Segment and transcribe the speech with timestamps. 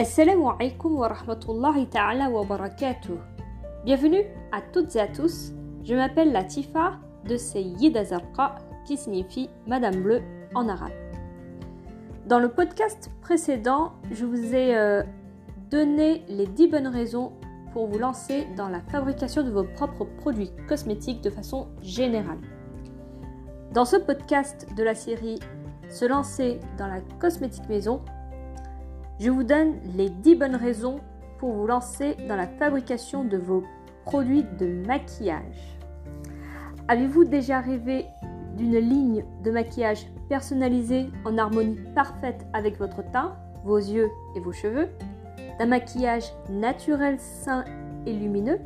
[0.00, 3.18] Assalamu alaikum wa rahmatullahi ta'ala wa barakatuh.
[3.84, 5.52] Bienvenue à toutes et à tous.
[5.84, 6.92] Je m'appelle Latifa
[7.28, 8.54] de Sayyida Zarqa
[8.86, 10.22] qui signifie Madame Bleue
[10.54, 10.94] en arabe.
[12.24, 15.02] Dans le podcast précédent, je vous ai euh,
[15.70, 17.32] donné les 10 bonnes raisons
[17.74, 22.40] pour vous lancer dans la fabrication de vos propres produits cosmétiques de façon générale.
[23.74, 25.40] Dans ce podcast de la série
[25.90, 28.00] Se lancer dans la cosmétique maison,
[29.20, 31.00] je vous donne les 10 bonnes raisons
[31.38, 33.62] pour vous lancer dans la fabrication de vos
[34.06, 35.78] produits de maquillage.
[36.88, 38.06] Avez-vous déjà rêvé
[38.56, 44.52] d'une ligne de maquillage personnalisée en harmonie parfaite avec votre teint, vos yeux et vos
[44.52, 44.88] cheveux?
[45.58, 47.64] D'un maquillage naturel, sain
[48.06, 48.58] et lumineux?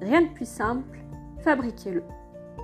[0.00, 0.98] Rien de plus simple,
[1.40, 2.02] fabriquez-le.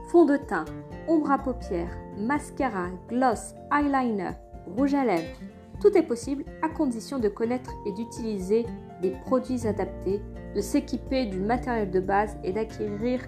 [0.09, 0.65] Fond de teint,
[1.07, 4.31] ombre à paupières, mascara, gloss, eyeliner,
[4.75, 5.39] rouge à lèvres.
[5.81, 8.65] Tout est possible à condition de connaître et d'utiliser
[9.03, 10.23] des produits adaptés,
[10.55, 13.21] de s'équiper du matériel de base et d'acquérir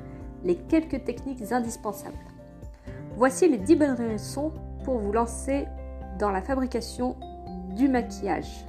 [0.44, 2.16] les quelques techniques indispensables.
[3.16, 4.52] Voici les 10 bonnes raisons
[4.84, 5.66] pour vous lancer
[6.18, 7.16] dans la fabrication
[7.76, 8.64] du maquillage.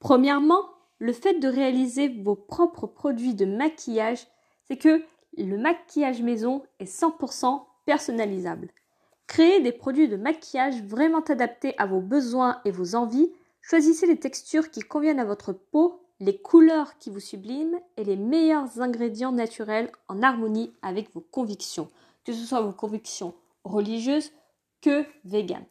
[0.00, 0.62] Premièrement,
[0.98, 4.26] le fait de réaliser vos propres produits de maquillage,
[4.64, 5.02] c'est que
[5.38, 8.70] le maquillage maison est 100% personnalisable.
[9.26, 13.32] Créez des produits de maquillage vraiment adaptés à vos besoins et vos envies.
[13.60, 18.16] Choisissez les textures qui conviennent à votre peau, les couleurs qui vous subliment et les
[18.16, 21.90] meilleurs ingrédients naturels en harmonie avec vos convictions,
[22.24, 24.32] que ce soit vos convictions religieuses
[24.82, 25.66] que véganes.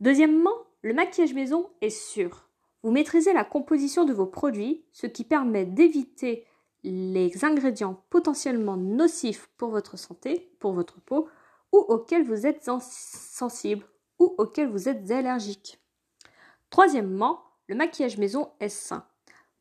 [0.00, 2.48] Deuxièmement, le maquillage maison est sûr.
[2.82, 6.46] Vous maîtrisez la composition de vos produits, ce qui permet d'éviter
[6.84, 11.28] les ingrédients potentiellement nocifs pour votre santé, pour votre peau,
[11.72, 13.84] ou auxquels vous êtes sensible
[14.18, 15.78] ou auxquels vous êtes allergique.
[16.70, 19.06] Troisièmement, le maquillage maison est sain.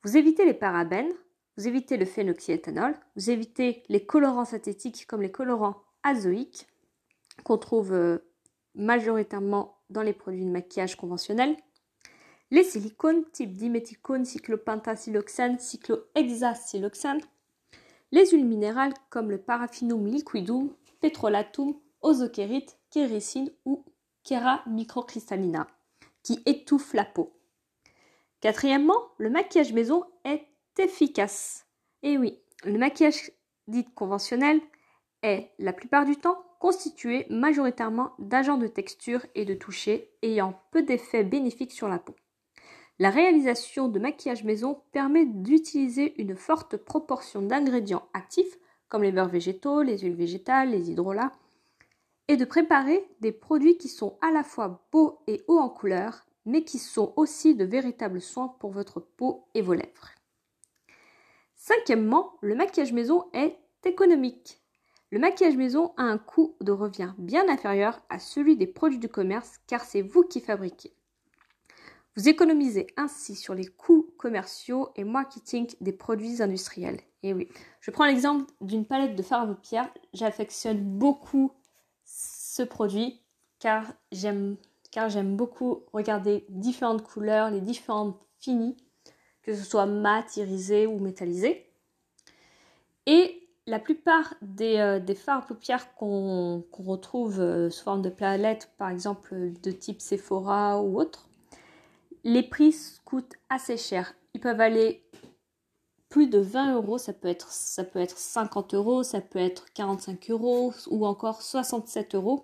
[0.03, 1.11] Vous évitez les parabènes,
[1.57, 6.67] vous évitez le phénoxyéthanol, vous évitez les colorants synthétiques comme les colorants azoïques
[7.43, 8.19] qu'on trouve euh,
[8.75, 11.57] majoritairement dans les produits de maquillage conventionnels.
[12.49, 17.19] Les silicones type diméthicone, cyclopentasiloxane, cyclohexasiloxane.
[18.13, 20.69] Les huiles minérales comme le paraffinum liquidum,
[21.01, 23.83] petrolatum, ozokérite, kéricine ou
[24.23, 25.67] Kera microcristallina,
[26.23, 27.37] qui étouffe la peau.
[28.39, 30.47] Quatrièmement, le maquillage maison est
[30.77, 31.65] efficace.
[32.01, 33.31] Et oui, le maquillage
[33.67, 34.61] dit conventionnel
[35.21, 40.81] est la plupart du temps constitué majoritairement d'agents de texture et de toucher ayant peu
[40.83, 42.15] d'effets bénéfiques sur la peau.
[42.99, 48.57] La réalisation de maquillage maison permet d'utiliser une forte proportion d'ingrédients actifs
[48.89, 51.31] comme les beurres végétaux, les huiles végétales, les hydrolats,
[52.27, 56.25] et de préparer des produits qui sont à la fois beaux et hauts en couleur,
[56.45, 60.11] mais qui sont aussi de véritables soins pour votre peau et vos lèvres.
[61.55, 64.61] Cinquièmement, le maquillage maison est économique.
[65.11, 69.09] Le maquillage maison a un coût de revient bien inférieur à celui des produits du
[69.09, 70.96] commerce car c'est vous qui fabriquez.
[72.17, 76.99] Vous économisez ainsi sur les coûts commerciaux et marketing des produits industriels.
[77.21, 77.47] Et oui,
[77.79, 79.93] je prends l'exemple d'une palette de fard à paupières.
[80.15, 81.51] J'affectionne beaucoup
[82.05, 83.21] ce produit
[83.59, 84.57] car j'aime
[84.89, 88.75] car j'aime beaucoup regarder différentes couleurs, les différentes finis,
[89.43, 91.69] que ce soit mat, irisé ou métallisé.
[93.05, 98.09] Et la plupart des, euh, des fards à paupières qu'on retrouve euh, sous forme de
[98.09, 101.26] palettes, par exemple de type Sephora ou autre,
[102.23, 104.13] les prix coûtent assez cher.
[104.33, 105.03] Ils peuvent aller
[106.09, 109.71] plus de 20 euros, ça peut, être, ça peut être 50 euros, ça peut être
[109.73, 112.43] 45 euros ou encore 67 euros.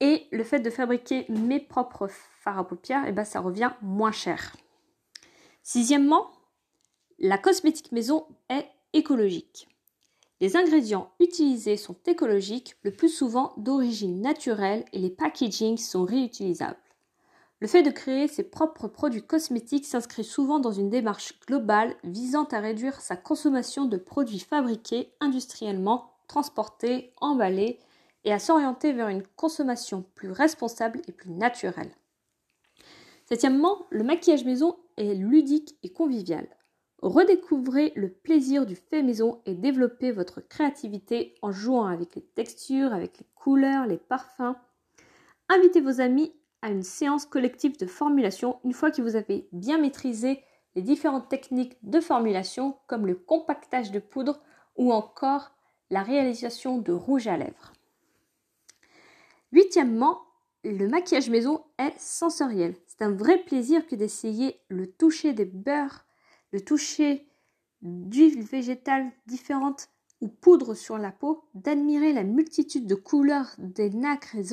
[0.00, 2.08] Et le fait de fabriquer mes propres
[2.40, 4.56] fards à paupières, eh ben, ça revient moins cher.
[5.62, 6.30] Sixièmement,
[7.18, 9.68] la cosmétique maison est écologique.
[10.40, 16.76] Les ingrédients utilisés sont écologiques, le plus souvent d'origine naturelle et les packagings sont réutilisables.
[17.64, 22.44] Le fait de créer ses propres produits cosmétiques s'inscrit souvent dans une démarche globale visant
[22.52, 27.78] à réduire sa consommation de produits fabriqués industriellement, transportés, emballés
[28.24, 31.90] et à s'orienter vers une consommation plus responsable et plus naturelle.
[33.30, 36.46] Septièmement, le maquillage maison est ludique et convivial.
[37.00, 42.92] Redécouvrez le plaisir du fait maison et développez votre créativité en jouant avec les textures,
[42.92, 44.54] avec les couleurs, les parfums.
[45.48, 46.30] Invitez vos amis
[46.70, 50.42] une séance collective de formulation une fois que vous avez bien maîtrisé
[50.74, 54.40] les différentes techniques de formulation comme le compactage de poudre
[54.76, 55.52] ou encore
[55.90, 57.72] la réalisation de rouge à lèvres.
[59.52, 60.20] Huitièmement,
[60.64, 62.74] le maquillage maison est sensoriel.
[62.86, 66.06] C'est un vrai plaisir que d'essayer le toucher des beurres,
[66.52, 67.28] le toucher
[67.82, 69.88] d'huiles végétales différentes
[70.20, 74.52] ou poudres sur la peau, d'admirer la multitude de couleurs des nacres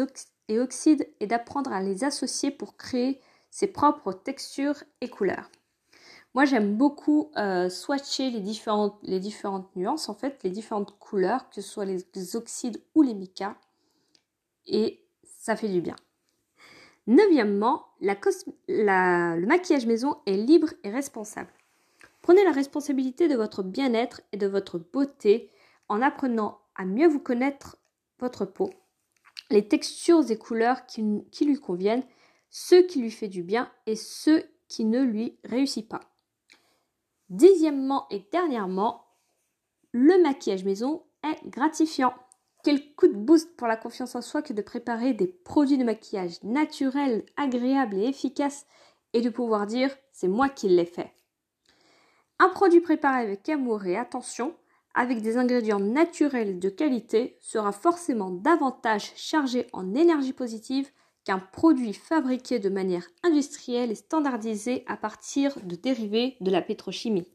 [0.52, 5.50] et oxydes et d'apprendre à les associer pour créer ses propres textures et couleurs.
[6.34, 11.62] Moi, j'aime beaucoup euh, swatcher les différentes, nuances, en fait, les différentes couleurs, que ce
[11.62, 13.56] soit les, oxydes ou les micas.
[14.66, 15.96] Et ça fait du bien.
[17.08, 21.52] Neuvièmement, le maquillage maison est libre et responsable.
[22.22, 25.50] Prenez la responsabilité de votre bien-être et de votre beauté
[25.90, 27.78] en apprenant à mieux vous connaître
[28.20, 28.70] votre peau,
[29.52, 31.02] les textures et couleurs qui,
[31.42, 32.04] lui conviennent,
[32.50, 36.02] ce qui lui fait du bien et ce qui ne lui réussit pas.
[37.30, 39.06] Dixièmement et dernièrement,
[39.92, 42.14] le maquillage maison est gratifiant.
[42.64, 45.84] Quel coup de boost pour la confiance en soi que de préparer des produits de
[45.84, 48.66] maquillage naturels, agréables et efficaces
[49.14, 51.12] et de pouvoir dire c'est moi qui l'ai fait.
[52.40, 54.56] Un produit préparé avec amour et attention,
[54.94, 60.90] avec des ingrédients naturels de qualité, sera forcément davantage chargé en énergie positive
[61.24, 67.28] qu'un produit fabriqué de manière industrielle et standardisée à partir de dérivés de la pétrochimie.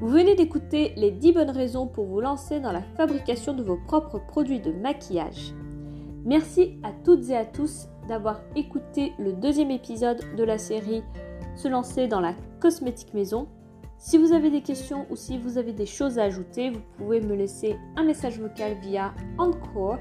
[0.00, 3.78] Vous venez d'écouter les 10 bonnes raisons pour vous lancer dans la fabrication de vos
[3.78, 5.54] propres produits de maquillage.
[6.24, 11.02] Merci à toutes et à tous d'avoir écouté le deuxième épisode de la série
[11.56, 13.48] Se lancer dans la cosmétique maison.
[13.98, 17.20] Si vous avez des questions ou si vous avez des choses à ajouter, vous pouvez
[17.20, 19.98] me laisser un message vocal via Encore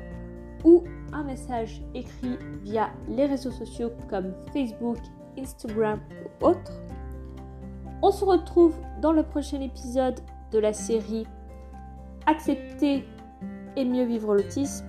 [0.63, 4.97] ou un message écrit via les réseaux sociaux comme Facebook,
[5.37, 5.99] Instagram
[6.41, 6.81] ou autres.
[8.01, 10.19] On se retrouve dans le prochain épisode
[10.51, 11.25] de la série
[12.25, 13.05] Accepter
[13.75, 14.85] et mieux vivre l'autisme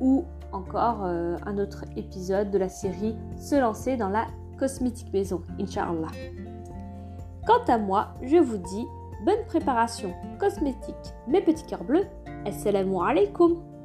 [0.00, 4.26] ou encore euh, un autre épisode de la série Se lancer dans la
[4.58, 6.12] cosmétique maison, Inch'Allah.
[7.46, 8.86] Quant à moi, je vous dis
[9.24, 10.94] bonne préparation cosmétique,
[11.28, 12.06] mes petits cœurs bleus.
[12.44, 13.75] Assalamu alaikum!